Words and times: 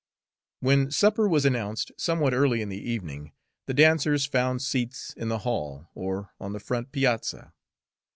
When 0.61 0.89
supper 0.89 1.27
was 1.29 1.45
announced, 1.45 1.91
somewhat 1.95 2.33
early 2.33 2.63
in 2.63 2.69
the 2.69 2.89
evening, 2.89 3.33
the 3.67 3.73
dancers 3.75 4.25
found 4.25 4.63
seats 4.63 5.13
in 5.15 5.29
the 5.29 5.37
hall 5.45 5.89
or 5.93 6.31
on 6.39 6.53
the 6.53 6.59
front 6.59 6.91
piazza. 6.91 7.53